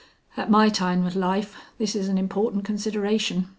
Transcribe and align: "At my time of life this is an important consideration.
"At 0.35 0.49
my 0.49 0.69
time 0.69 1.05
of 1.05 1.15
life 1.15 1.55
this 1.77 1.95
is 1.95 2.07
an 2.07 2.17
important 2.17 2.65
consideration. 2.65 3.49